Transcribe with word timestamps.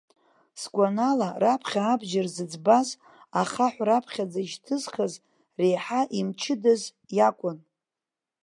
Сгәанала, 0.61 1.29
раԥхьа 1.41 1.81
абџьар 1.93 2.27
зыӡбаз, 2.35 2.87
ахаҳә 3.39 3.79
раԥхьаӡа 3.87 4.39
ишьҭызхыз, 4.43 5.13
реиҳа 5.59 6.01
имчыдаз 6.19 6.81
иакәын. 7.17 7.57